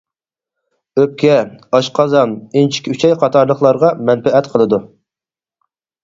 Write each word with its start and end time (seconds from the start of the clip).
ئۆپكە، 0.99 1.33
ئاشقازان، 1.77 2.33
ئىنچىكە 2.61 2.93
ئۈچەي 2.95 3.13
قاتارلىقلارغا 3.25 3.91
مەنپەئەت 4.09 4.49
قىلىدۇ. 4.55 4.81